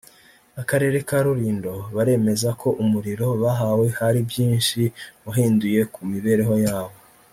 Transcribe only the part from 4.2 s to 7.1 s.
byinshi wahinduye ku mibereho yabo